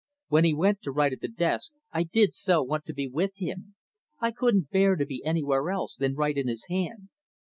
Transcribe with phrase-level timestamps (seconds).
[0.29, 3.33] ]When he went to write at the desk I did so want to be with
[3.35, 3.75] him!
[4.19, 7.09] I couldn't bear to be anywhere else than right in his hand.